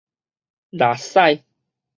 [0.71, 1.43] 抐屎